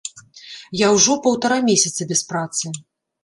Я 0.77 0.87
ужо 0.95 1.17
паўтара 1.27 1.57
месяца 1.69 2.01
без 2.13 2.21
працы. 2.31 2.65